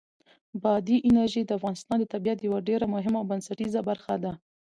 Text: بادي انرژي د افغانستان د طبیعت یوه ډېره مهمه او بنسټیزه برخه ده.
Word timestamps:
بادي 0.63 0.97
انرژي 1.09 1.41
د 1.45 1.51
افغانستان 1.59 1.97
د 1.99 2.05
طبیعت 2.13 2.39
یوه 2.47 2.59
ډېره 2.69 2.85
مهمه 2.95 3.17
او 3.19 3.27
بنسټیزه 3.31 3.81
برخه 3.89 4.13
ده. 4.23 4.31